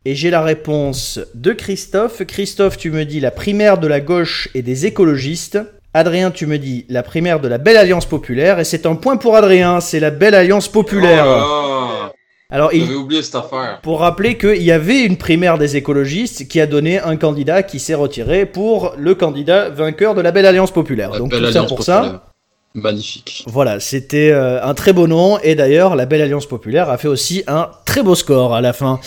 [0.07, 2.23] et j'ai la réponse de Christophe.
[2.25, 5.59] Christophe, tu me dis la primaire de la gauche et des écologistes.
[5.93, 8.57] Adrien, tu me dis la primaire de la Belle Alliance Populaire.
[8.61, 11.25] Et c'est un point pour Adrien, c'est la Belle Alliance Populaire.
[11.27, 12.05] Oh
[12.49, 12.89] Alors, il...
[12.95, 13.81] oublié cette affaire.
[13.83, 17.81] Pour rappeler qu'il y avait une primaire des écologistes qui a donné un candidat qui
[17.81, 21.17] s'est retiré pour le candidat vainqueur de la Belle Alliance Populaire.
[21.17, 22.26] Donc tout ça pour ça.
[22.73, 23.43] Magnifique.
[23.47, 27.07] Voilà, c'était euh, un très beau nom et d'ailleurs la Belle Alliance Populaire a fait
[27.07, 28.99] aussi un très beau score à la fin.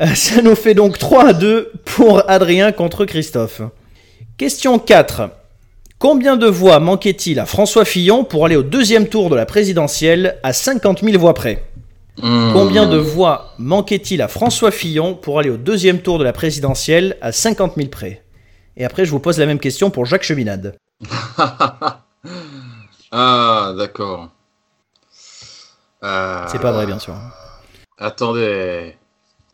[0.00, 3.60] Euh, ça nous fait donc 3 à 2 pour Adrien contre Christophe.
[4.38, 5.30] Question 4.
[5.98, 10.38] Combien de voix manquait-il à François Fillon pour aller au deuxième tour de la présidentielle
[10.42, 11.64] à 50 000 voix près?
[12.22, 12.52] Hmm.
[12.52, 17.16] Combien de voix manquait-il à François Fillon pour aller au deuxième tour de la présidentielle
[17.20, 18.22] à 50 000 près?
[18.76, 20.76] Et après, je vous pose la même question pour Jacques Cheminade.
[23.10, 24.28] ah, d'accord.
[26.04, 27.14] Euh, C'est pas vrai, bien sûr.
[27.98, 28.96] Attendez.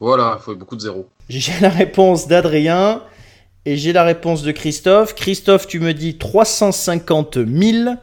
[0.00, 1.08] Voilà, il faut beaucoup de zéros.
[1.28, 3.02] J'ai la réponse d'Adrien
[3.64, 5.14] et j'ai la réponse de Christophe.
[5.14, 7.94] Christophe, tu me dis 350 000.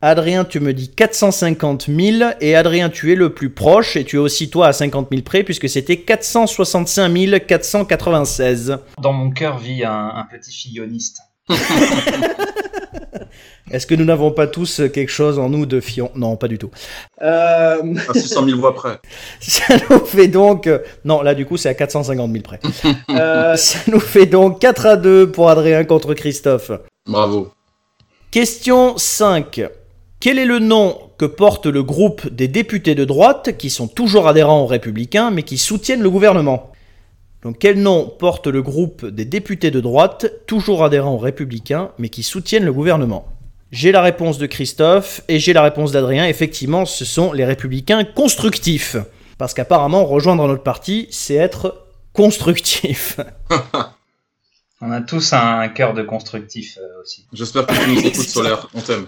[0.00, 2.30] Adrien, tu me dis 450 000.
[2.40, 5.22] Et Adrien, tu es le plus proche et tu es aussi toi à 50 000
[5.22, 8.78] près puisque c'était 465 496.
[9.00, 11.18] Dans mon cœur vit un, un petit filloniste.
[13.70, 16.10] Est-ce que nous n'avons pas tous quelque chose en nous de fion?
[16.14, 16.70] Non, pas du tout.
[17.20, 17.78] À
[18.14, 18.98] 600 000 voix près.
[19.40, 20.66] Ça nous fait donc...
[20.66, 22.60] euh, Non, là du coup c'est à 450 000 près.
[23.10, 26.70] Euh, ça nous fait donc 4 à 2 pour Adrien contre Christophe.
[27.06, 27.52] Bravo.
[28.30, 29.62] Question 5.
[30.20, 34.28] Quel est le nom que porte le groupe des députés de droite qui sont toujours
[34.28, 36.72] adhérents aux républicains mais qui soutiennent le gouvernement?
[37.42, 42.08] Donc quel nom porte le groupe des députés de droite toujours adhérents aux républicains mais
[42.08, 43.26] qui soutiennent le gouvernement?
[43.70, 46.26] J'ai la réponse de Christophe et j'ai la réponse d'Adrien.
[46.26, 48.96] Effectivement, ce sont les républicains constructifs.
[49.36, 53.20] Parce qu'apparemment, rejoindre notre parti, c'est être constructif.
[54.80, 57.26] On a tous un cœur de constructif euh, aussi.
[57.32, 58.68] J'espère que tu nous écoutes, Solaire.
[58.74, 59.06] On t'aime.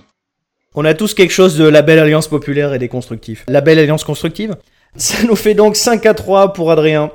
[0.74, 3.44] On a tous quelque chose de la belle alliance populaire et des constructifs.
[3.48, 4.56] La belle alliance constructive?
[4.96, 7.10] Ça nous fait donc 5 à 3 pour Adrien.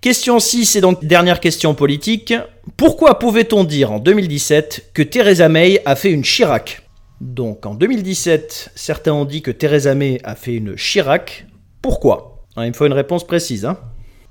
[0.00, 2.34] Question 6 et donc dernière question politique.
[2.76, 6.81] Pourquoi pouvait-on dire en 2017 que Theresa May a fait une Chirac?
[7.22, 11.46] Donc en 2017, certains ont dit que Theresa May a fait une Chirac.
[11.80, 12.42] Pourquoi?
[12.56, 13.64] Hein, Il me faut une réponse précise.
[13.64, 13.78] Hein.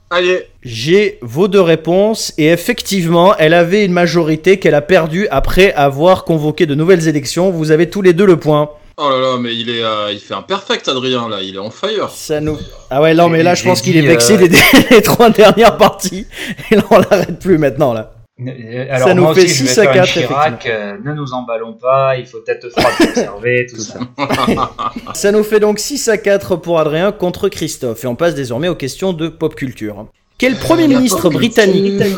[0.10, 0.46] Allez.
[0.62, 6.26] J'ai vos deux réponses et effectivement, elle avait une majorité qu'elle a perdue après avoir
[6.26, 7.50] convoqué de nouvelles élections.
[7.50, 8.70] Vous avez tous les deux le point.
[8.98, 11.38] Oh là là, mais il est, euh, il fait un perfect, Adrien, là.
[11.42, 12.10] Il est on fire.
[12.10, 12.58] Ça nous...
[12.90, 15.78] Ah ouais, non, mais là, je pense qu'il est vexé euh, des, des trois dernières
[15.78, 16.28] parties.
[16.70, 18.12] Et là, on l'arrête plus maintenant, là.
[18.48, 20.66] Euh, Alors Ça nous moi fait aussi, je vais 6 à faire une 4, Chirac,
[20.66, 24.00] euh, ne nous emballons pas, il faut froide pour observer, tout ça.
[25.14, 28.04] Ça nous fait donc 6 à 4 pour Adrien contre Christophe.
[28.04, 30.08] Et on passe désormais aux questions de pop culture.
[30.38, 32.02] Quel premier ministre britannique...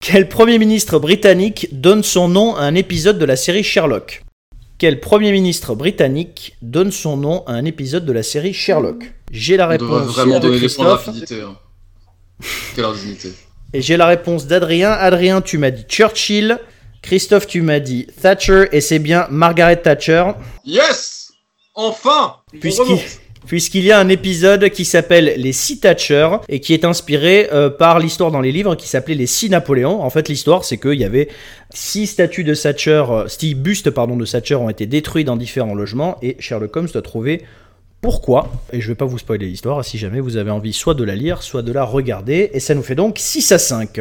[0.00, 4.22] Quel premier ministre britannique donne son nom à un épisode de la série Sherlock?
[4.78, 9.14] Quel premier ministre britannique donne son nom à un épisode de la série Sherlock?
[9.32, 11.56] J'ai la On réponse vraiment de donner des points de Christophe hein.
[12.74, 13.32] Quelle indignité.
[13.76, 14.90] Et j'ai la réponse d'Adrien.
[14.90, 16.58] Adrien, tu m'as dit Churchill.
[17.02, 20.24] Christophe, tu m'as dit Thatcher et c'est bien Margaret Thatcher.
[20.64, 21.30] Yes
[21.74, 22.36] Enfin
[23.46, 27.70] puisqu'il y a un épisode qui s'appelle Les Six Thatcher et qui est inspiré euh,
[27.70, 30.02] par l'histoire dans les livres qui s'appelait Les Six Napoléons.
[30.02, 31.28] En fait, l'histoire, c'est qu'il y avait
[31.70, 35.74] six statues de Thatcher, euh, six bustes pardon, de Thatcher ont été détruits dans différents
[35.74, 37.44] logements et Sherlock Holmes doit trouver
[38.00, 38.50] pourquoi.
[38.72, 41.16] Et je vais pas vous spoiler l'histoire si jamais vous avez envie soit de la
[41.16, 42.50] lire, soit de la regarder.
[42.52, 44.00] Et ça nous fait donc 6 à 5.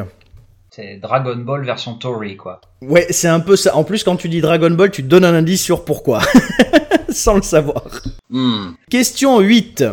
[0.70, 2.60] C'est Dragon Ball version Tory, quoi.
[2.82, 3.76] Ouais, c'est un peu ça.
[3.76, 6.22] En plus, quand tu dis Dragon Ball, tu te donnes un indice sur pourquoi.
[7.10, 7.84] Sans le savoir.
[8.30, 8.72] Hmm.
[8.90, 9.86] Question 8.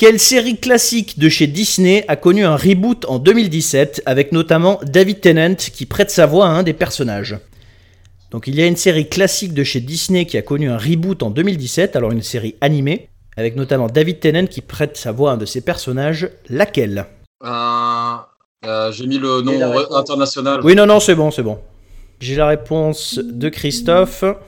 [0.00, 5.20] Quelle série classique de chez Disney a connu un reboot en 2017 avec notamment David
[5.20, 7.36] Tennant qui prête sa voix à un des personnages?
[8.30, 11.22] Donc il y a une série classique de chez Disney qui a connu un reboot
[11.22, 13.09] en 2017, alors une série animée,
[13.40, 16.28] avec notamment David Tennant qui prête sa voix à un de ses personnages.
[16.48, 17.06] Laquelle?
[17.42, 17.48] Euh,
[18.66, 20.60] euh, J'ai mis le nom international.
[20.62, 21.58] Oui, non, non, c'est bon, c'est bon.
[22.20, 24.22] J'ai la réponse de Christophe.
[24.22, 24.38] Alors,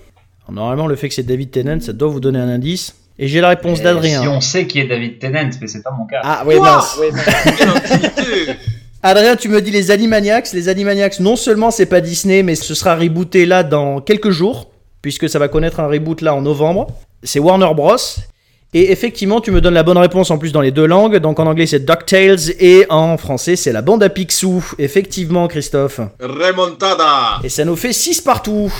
[0.51, 2.95] normalement, le fait que c'est David Tennant, ça doit vous donner un indice.
[3.19, 4.23] Et j'ai la réponse d'Adrien.
[4.23, 6.21] Si on sait qui est David Tennant, mais c'est pas mon cas.
[6.23, 6.99] Ah, oui, Quoi mince.
[9.03, 10.53] Adrien, tu me dis les Animaniacs.
[10.53, 14.71] Les Animaniacs, non seulement c'est pas Disney, mais ce sera rebooté là dans quelques jours,
[15.03, 16.89] puisque ça va connaître un reboot là en novembre.
[17.23, 17.97] C'est Warner Bros.
[18.75, 21.19] Et effectivement, tu me donnes la bonne réponse en plus dans les deux langues.
[21.19, 24.65] Donc en anglais, c'est DuckTales et en français, c'est la bande à Picsou.
[24.79, 26.01] Effectivement, Christophe.
[26.21, 28.73] Remontada Et ça nous fait 6 partout.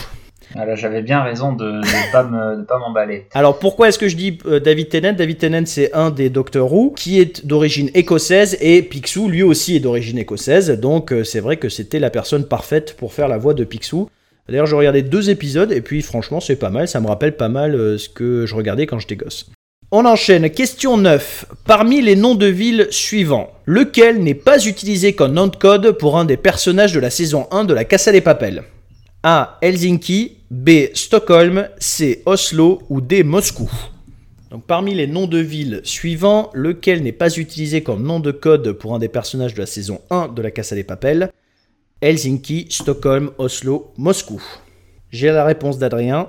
[0.55, 3.27] Alors j'avais bien raison de ne pas me- de pas m'emballer.
[3.33, 5.15] Alors pourquoi est-ce que je dis euh, David Tennant?
[5.15, 9.77] David Tennant c'est un des Doctor Who qui est d'origine écossaise et Picsou lui aussi
[9.77, 13.39] est d'origine écossaise donc euh, c'est vrai que c'était la personne parfaite pour faire la
[13.39, 14.11] voix de Picsou.
[14.47, 17.49] D'ailleurs j'ai regardé deux épisodes et puis franchement c'est pas mal, ça me rappelle pas
[17.49, 19.51] mal euh, ce que je regardais quand j'étais gosse.
[19.95, 21.45] On enchaîne, question 9.
[21.67, 26.17] Parmi les noms de villes suivants, lequel n'est pas utilisé comme nom de code pour
[26.17, 28.65] un des personnages de la saison 1 de la Casa des Papels
[29.23, 29.59] A.
[29.61, 30.71] Helsinki, B.
[30.95, 32.23] Stockholm, C.
[32.25, 33.23] Oslo ou D.
[33.23, 33.71] Moscou.
[34.51, 38.73] Donc parmi les noms de villes suivants, lequel n'est pas utilisé comme nom de code
[38.73, 41.31] pour un des personnages de la saison 1 de la Casa des Papels
[42.01, 44.43] Helsinki, Stockholm, Oslo, Moscou.
[45.11, 46.29] J'ai la réponse d'Adrien.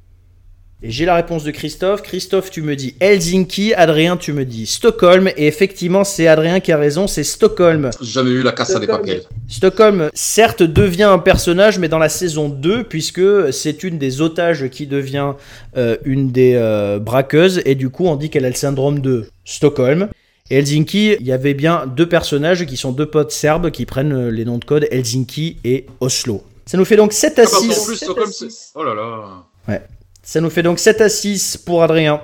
[0.85, 2.01] Et j'ai la réponse de Christophe.
[2.01, 3.73] Christophe, tu me dis Helsinki.
[3.73, 5.29] Adrien, tu me dis Stockholm.
[5.37, 7.89] Et effectivement, c'est Adrien qui a raison, c'est Stockholm.
[8.01, 9.21] J'ai Jamais eu la casse à des papiers.
[9.47, 14.67] Stockholm, certes, devient un personnage, mais dans la saison 2, puisque c'est une des otages
[14.67, 15.35] qui devient
[15.77, 17.61] euh, une des euh, braqueuses.
[17.63, 20.09] Et du coup, on dit qu'elle a le syndrome de Stockholm.
[20.49, 24.11] Et Helsinki, il y avait bien deux personnages qui sont deux potes serbes qui prennent
[24.11, 26.43] euh, les noms de code Helsinki et Oslo.
[26.65, 27.79] Ça nous fait donc 7 à Ah bah, 6.
[27.79, 28.47] en plus, Stockholm, c'est.
[28.75, 29.79] Oh là là.
[30.25, 32.21] Ça nous fait donc 7 à 6 pour Adrien.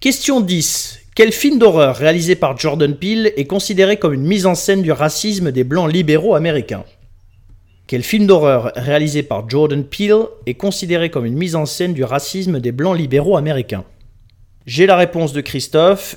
[0.00, 0.98] Question 10.
[1.14, 4.92] Quel film d'horreur réalisé par Jordan Peele est considéré comme une mise en scène du
[4.92, 6.84] racisme des blancs libéraux américains?
[7.86, 12.02] Quel film d'horreur réalisé par Jordan Peele est considéré comme une mise en scène du
[12.02, 13.84] racisme des blancs libéraux américains?
[14.64, 16.16] J'ai la réponse de Christophe.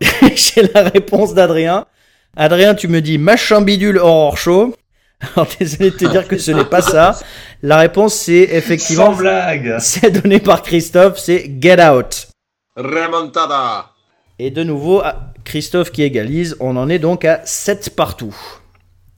[0.34, 1.86] J'ai la réponse d'Adrien.
[2.34, 4.74] Adrien, tu me dis machin bidule horror show.
[5.34, 7.18] Alors désolé de te dire que ce n'est pas ça.
[7.62, 9.76] La réponse c'est effectivement Sans blague.
[9.80, 12.28] c'est donné par Christophe, c'est Get Out.
[12.76, 13.92] Remontada.
[14.38, 15.02] Et de nouveau,
[15.44, 18.36] Christophe qui égalise, on en est donc à 7 partout.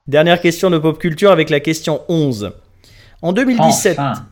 [0.06, 2.52] Dernière question de pop culture avec la question 11.
[3.20, 4.26] En 2017, Enfin.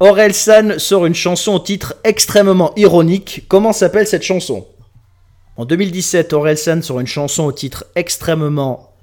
[0.00, 3.44] Orelsan sort une chanson au titre extrêmement ironique.
[3.48, 4.66] Comment s'appelle cette chanson?
[5.56, 8.93] En 2017, Orelsan sort une chanson au titre extrêmement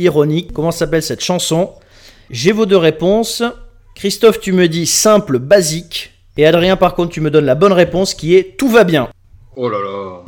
[0.00, 0.52] ironique.
[0.52, 1.70] Comment s'appelle cette chanson?
[2.30, 3.42] J'ai vos deux réponses.
[3.94, 6.12] Christophe, tu me dis simple, basique.
[6.36, 9.08] Et Adrien, par contre, tu me donnes la bonne réponse qui est tout va bien.
[9.56, 10.22] Oh là là.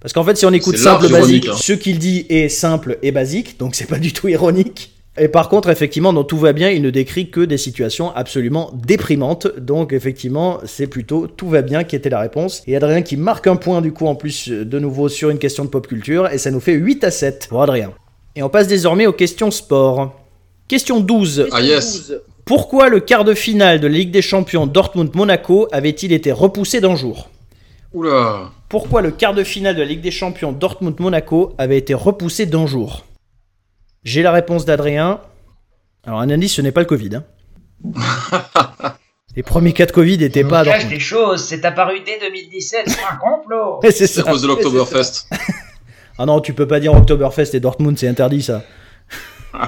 [0.00, 1.54] Parce qu'en fait, si on écoute simple, basique, hein.
[1.56, 4.90] ce qu'il dit est simple et basique, donc c'est pas du tout ironique.
[5.16, 8.72] Et par contre, effectivement, dans Tout va bien, il ne décrit que des situations absolument
[8.74, 9.46] déprimantes.
[9.58, 12.62] Donc, effectivement, c'est plutôt Tout va bien qui était la réponse.
[12.66, 15.64] Et Adrien qui marque un point, du coup, en plus, de nouveau sur une question
[15.64, 16.28] de pop culture.
[16.32, 17.92] Et ça nous fait 8 à 7 pour Adrien.
[18.36, 20.14] Et on passe désormais aux questions sport.
[20.68, 21.48] Question 12.
[21.52, 22.12] Ah yes.
[22.44, 26.96] Pourquoi le quart de finale de la Ligue des Champions Dortmund-Monaco avait-il été repoussé d'un
[26.96, 27.30] jour?
[27.92, 28.50] Oula.
[28.68, 32.66] pourquoi le quart de finale de la Ligue des Champions Dortmund-Monaco avait été repoussé d'un
[32.66, 33.04] jour?
[34.02, 35.20] J'ai la réponse d'Adrien.
[36.04, 37.10] Alors, un indice, ce n'est pas le Covid.
[37.16, 37.24] hein.
[39.36, 40.92] Les premiers cas de Covid n'étaient pas cache Dortmund.
[40.94, 43.80] des choses, c'est apparu dès 2017, c'est un complot.
[43.90, 45.28] C'est à cause de l'Oktoberfest.
[46.18, 48.62] Ah non, tu peux pas dire Oktoberfest et Dortmund, c'est interdit ça.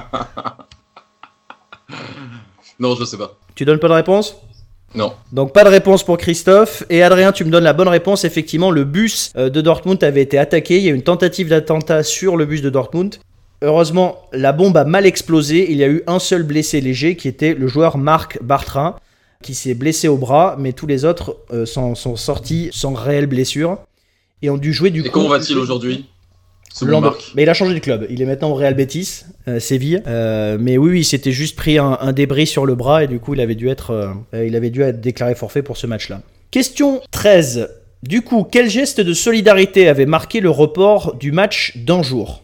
[2.79, 3.35] Non, je sais pas.
[3.55, 4.35] Tu donnes pas de réponse?
[4.93, 5.13] Non.
[5.31, 6.83] Donc pas de réponse pour Christophe.
[6.89, 8.23] Et Adrien, tu me donnes la bonne réponse.
[8.23, 10.77] Effectivement, le bus euh, de Dortmund avait été attaqué.
[10.77, 13.15] Il y a eu une tentative d'attentat sur le bus de Dortmund.
[13.63, 15.71] Heureusement, la bombe a mal explosé.
[15.71, 18.99] Il y a eu un seul blessé léger qui était le joueur Marc Bartra,
[19.41, 23.25] qui s'est blessé au bras, mais tous les autres euh, sont, sont sortis sans réelle
[23.25, 23.79] blessure
[24.43, 25.09] et ont dû jouer du Et coup.
[25.13, 26.05] comment va-t-il aujourd'hui?
[27.35, 28.05] Mais il a changé de club.
[28.09, 30.03] Il est maintenant au Real Betis, euh, Séville.
[30.07, 33.07] Euh, mais oui, oui, il s'était juste pris un, un débris sur le bras et
[33.07, 33.91] du coup, il avait dû être,
[34.33, 36.21] euh, il avait dû être déclaré forfait pour ce match-là.
[36.51, 37.69] Question 13.
[38.03, 42.43] Du coup, quel geste de solidarité avait marqué le report du match d'un jour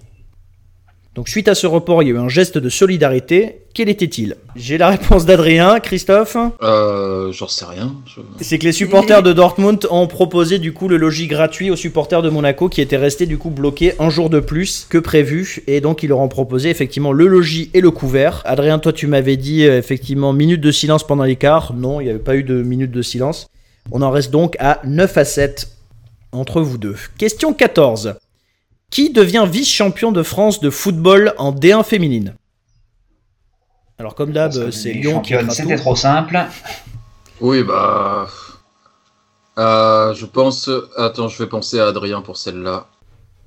[1.15, 3.57] Donc, suite à ce report, il y a eu un geste de solidarité.
[3.75, 4.35] Quel était-il?
[4.55, 6.35] J'ai la réponse d'Adrien, Christophe.
[6.63, 7.93] Euh, j'en sais rien.
[8.07, 11.75] Je- C'est que les supporters de Dortmund ont proposé du coup le logis gratuit aux
[11.75, 15.61] supporters de Monaco qui étaient restés du coup bloqués un jour de plus que prévu
[15.67, 18.41] et donc ils leur ont proposé effectivement le logis et le couvert.
[18.45, 21.73] Adrien, toi tu m'avais dit euh, effectivement minute de silence pendant l'écart.
[21.75, 23.47] Non, il n'y avait pas eu de minute de silence.
[23.91, 25.67] On en reste donc à 9 à 7
[26.31, 26.95] entre vous deux.
[27.19, 28.15] Question 14.
[28.93, 32.35] Qui devient vice-champion de France de football en D1 féminine
[33.97, 36.39] Alors comme d'hab, c'est Lyon qui C'était trop simple.
[37.41, 38.27] Oui, bah.
[39.57, 40.69] Euh, je pense.
[40.95, 42.85] Attends, je vais penser à Adrien pour celle-là.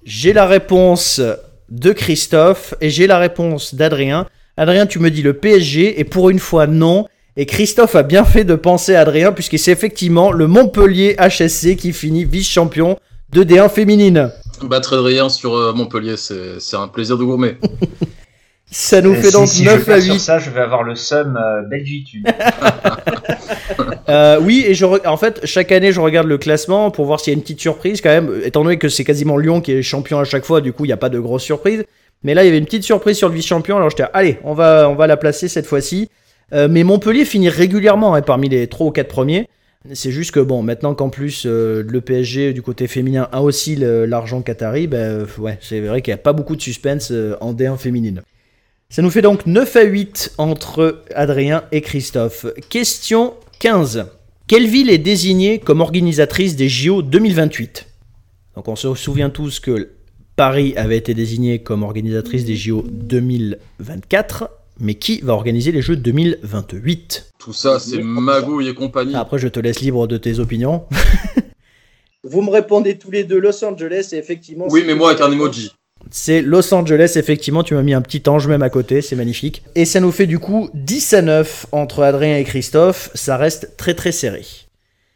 [0.02, 1.20] J'ai la réponse
[1.68, 4.26] de Christophe et j'ai la réponse d'Adrien.
[4.56, 7.06] Adrien, tu me dis le PSG et pour une fois non.
[7.36, 11.76] Et Christophe a bien fait de penser à Adrien puisque c'est effectivement le Montpellier HSC
[11.76, 12.98] qui finit vice-champion
[13.30, 14.32] de D1 féminine.
[14.62, 17.56] Battre Adrien sur euh, Montpellier, c'est un plaisir de gourmet.
[18.68, 20.18] Ça nous Euh, fait si- donc si 9 je à perds sur 8.
[20.20, 22.26] ça, je vais avoir le seum euh, belgitude.
[24.08, 27.18] Euh, oui, et je re- en fait, chaque année, je regarde le classement pour voir
[27.18, 29.72] s'il y a une petite surprise quand même, étant donné que c'est quasiment Lyon qui
[29.72, 31.84] est champion à chaque fois, du coup, il n'y a pas de grosse surprise.
[32.22, 34.54] Mais là, il y avait une petite surprise sur le vice-champion, alors j'étais, allez, on
[34.54, 36.08] va, on va la placer cette fois-ci.
[36.52, 39.48] Euh, mais Montpellier finit régulièrement hein, parmi les 3 ou 4 premiers.
[39.94, 43.76] C'est juste que, bon, maintenant qu'en plus euh, le PSG du côté féminin a aussi
[43.76, 47.52] l'argent qatari, ben, euh, c'est vrai qu'il n'y a pas beaucoup de suspense euh, en
[47.54, 48.22] D1 féminine.
[48.88, 52.46] Ça nous fait donc 9 à 8 entre Adrien et Christophe.
[52.68, 54.06] Question 15.
[54.46, 57.86] Quelle ville est désignée comme organisatrice des JO 2028
[58.54, 59.90] Donc on se souvient tous que
[60.36, 64.50] Paris avait été désignée comme organisatrice des JO 2024.
[64.78, 69.14] Mais qui va organiser les Jeux 2028 Tout ça, c'est Magouille et compagnie.
[69.14, 70.84] Après, je te laisse libre de tes opinions.
[72.24, 74.66] Vous me répondez tous les deux Los Angeles et effectivement.
[74.68, 75.72] Oui, mais moi avec un emoji.
[76.10, 79.62] C'est Los Angeles, effectivement, tu m'as mis un petit ange même à côté, c'est magnifique.
[79.74, 83.76] Et ça nous fait du coup 10 à 9 entre Adrien et Christophe, ça reste
[83.76, 84.42] très très serré.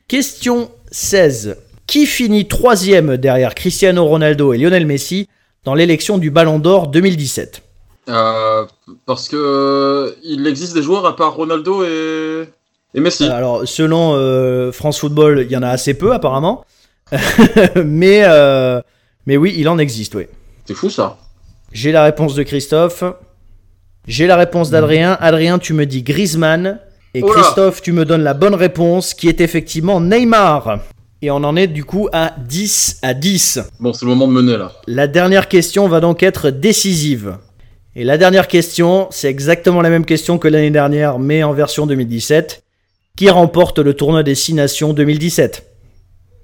[0.09, 1.57] Question 16.
[1.87, 5.29] Qui finit troisième derrière Cristiano Ronaldo et Lionel Messi
[5.65, 7.63] dans l'élection du Ballon d'Or 2017
[8.11, 8.65] Euh,
[9.07, 12.49] parce que euh, il existe des joueurs à part Ronaldo et,
[12.95, 13.25] et Messi.
[13.25, 16.65] Euh, Alors, selon euh, France Football, il y en a assez peu apparemment.
[17.85, 18.81] mais, euh,
[19.27, 20.27] mais oui, il en existe, oui.
[20.67, 21.19] C'est fou ça.
[21.73, 23.05] J'ai la réponse de Christophe.
[24.07, 25.17] J'ai la réponse d'Adrien.
[25.21, 26.81] Adrien, tu me dis Griezmann.
[27.15, 30.79] Et Christophe, tu me donnes la bonne réponse, qui est effectivement Neymar.
[31.23, 33.61] Et on en est du coup à 10 à 10.
[33.81, 34.73] Bon, c'est le moment de mener là.
[34.87, 37.37] La dernière question va donc être décisive.
[37.97, 41.87] Et la dernière question, c'est exactement la même question que l'année dernière, mais en version
[41.87, 42.63] 2017.
[43.17, 45.67] Qui remporte le tournoi des 6 nations 2017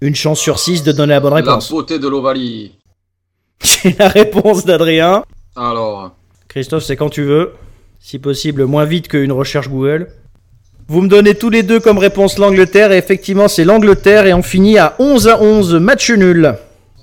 [0.01, 1.71] Une chance sur 6 de donner la bonne La réponse.
[1.71, 2.73] beauté de l'Ovalie.
[3.65, 5.25] J'ai la réponse d'Adrien.
[5.55, 6.11] Alors,
[6.49, 7.53] Christophe, c'est quand tu veux.
[8.01, 10.09] Si possible, moins vite qu'une recherche Google.
[10.89, 14.43] Vous me donnez tous les deux comme réponse l'Angleterre, et effectivement, c'est l'Angleterre, et on
[14.43, 16.55] finit à 11 à 11, match nul.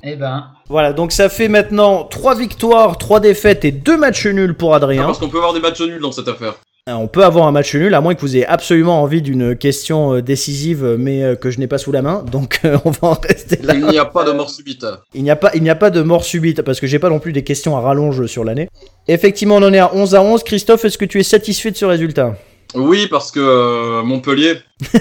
[0.03, 4.55] Eh ben, Voilà, donc ça fait maintenant 3 victoires, 3 défaites et 2 matchs nuls
[4.55, 5.05] pour ah, Adrien.
[5.05, 6.55] parce qu'on peut avoir des matchs nuls dans cette affaire.
[6.89, 9.55] Euh, On peut avoir un match nul, à moins que vous ayez absolument envie d'une
[9.55, 12.26] question euh, décisive, mais euh, que je n'ai pas sous la main.
[12.32, 13.74] Donc euh, on va en rester là.
[13.74, 14.86] Il n'y a pas de mort subite.
[15.14, 17.09] Il n'y a pas, il n'y a pas de mort subite, parce que j'ai pas
[17.09, 18.68] non plus des questions à rallonge sur l'année.
[19.07, 20.43] Effectivement, on en est à 11 à 11.
[20.43, 22.36] Christophe, est-ce que tu es satisfait de ce résultat?
[22.76, 24.55] Oui, parce que euh, Montpellier,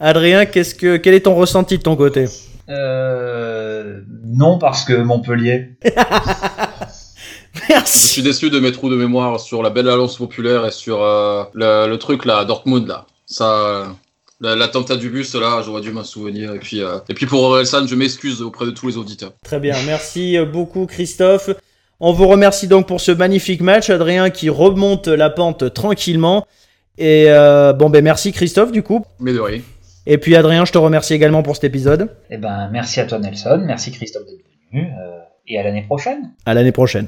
[0.00, 2.26] Adrien, qu'est-ce que, quel est ton ressenti de ton côté?
[2.68, 5.70] Euh, non parce que Montpellier.
[5.84, 8.08] je Merci.
[8.08, 11.44] suis déçu de mes trous de mémoire sur la belle alliance populaire et sur euh,
[11.54, 13.06] le, le truc là, Dortmund là.
[13.26, 13.86] Ça,
[14.40, 16.54] la- l'attentat du bus là, j'aurais dû m'en souvenir.
[16.54, 19.32] Et puis, euh, et puis pour Orelsan, je m'excuse auprès de tous les auditeurs.
[19.44, 21.50] Très bien, merci beaucoup Christophe.
[22.00, 26.46] On vous remercie donc pour ce magnifique match, Adrien qui remonte la pente tranquillement.
[26.98, 29.04] Et euh, bon ben merci Christophe du coup.
[29.20, 29.60] Mais de rien.
[30.06, 32.10] Et puis Adrien, je te remercie également pour cet épisode.
[32.30, 36.32] Eh ben, merci à toi Nelson, merci Christophe d'être venu, euh, et à l'année prochaine.
[36.44, 37.06] À l'année prochaine.